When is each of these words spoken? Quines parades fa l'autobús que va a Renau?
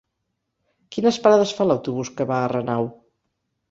Quines 0.95 1.21
parades 1.27 1.55
fa 1.59 1.69
l'autobús 1.71 2.13
que 2.19 2.31
va 2.35 2.43
a 2.43 2.53
Renau? 2.59 2.95